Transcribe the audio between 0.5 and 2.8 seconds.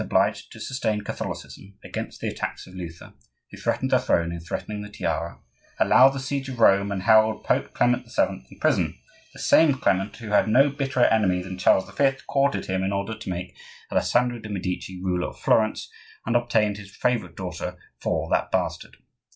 to sustain Catholicism against the attacks of